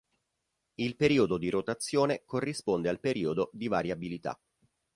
Il 0.79 0.95
periodo 0.95 1.37
di 1.37 1.51
rotazione 1.51 2.23
corrisponde 2.25 2.89
al 2.89 2.99
periodo 2.99 3.51
di 3.53 3.67
variabilità. 3.67 4.41